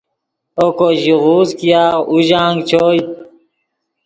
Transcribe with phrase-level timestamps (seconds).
[0.59, 2.99] اوکو ژیغوز ګیاغ اوژانگ چوئے